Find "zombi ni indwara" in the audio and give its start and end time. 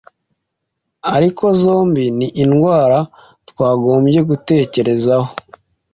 1.61-2.99